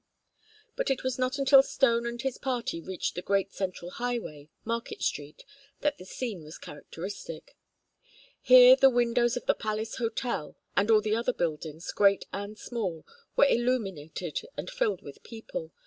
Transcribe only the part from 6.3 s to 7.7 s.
was characteristic.